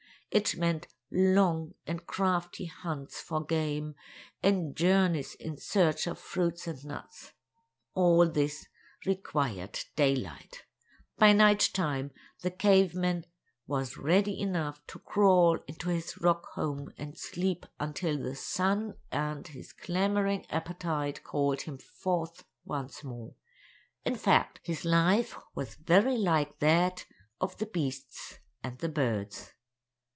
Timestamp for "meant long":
0.55-1.73